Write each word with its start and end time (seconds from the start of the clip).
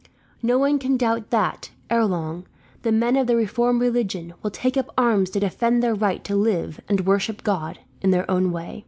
"No 0.41 0.57
one 0.57 0.79
can 0.79 0.97
doubt 0.97 1.29
that, 1.29 1.69
ere 1.91 2.05
long, 2.05 2.47
the 2.81 2.91
men 2.91 3.15
of 3.15 3.27
the 3.27 3.35
reformed 3.35 3.81
religion 3.81 4.33
will 4.41 4.49
take 4.49 4.75
up 4.75 4.89
arms 4.97 5.29
to 5.29 5.39
defend 5.39 5.83
their 5.83 5.93
right 5.93 6.23
to 6.23 6.35
live, 6.35 6.81
and 6.89 7.05
worship 7.05 7.43
God, 7.43 7.77
in 8.01 8.09
their 8.09 8.25
own 8.31 8.51
way. 8.51 8.79